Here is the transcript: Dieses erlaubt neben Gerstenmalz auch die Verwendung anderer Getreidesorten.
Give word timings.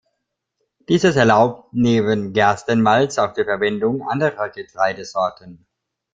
Dieses 0.89 1.15
erlaubt 1.15 1.71
neben 1.75 2.33
Gerstenmalz 2.33 3.19
auch 3.19 3.33
die 3.35 3.43
Verwendung 3.43 4.01
anderer 4.09 4.49
Getreidesorten. 4.49 5.67